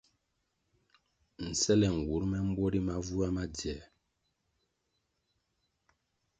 [1.49, 3.77] Nsele nwur me mbwo ri mavywia ma dziē.